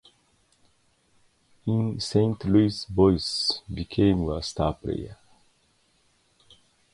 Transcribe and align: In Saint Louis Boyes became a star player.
In 1.67 1.99
Saint 1.99 2.43
Louis 2.45 2.85
Boyes 2.89 3.61
became 3.71 4.27
a 4.29 4.41
star 4.41 4.73
player. 4.73 5.15